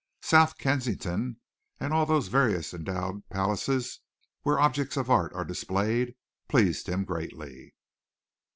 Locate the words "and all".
1.79-2.07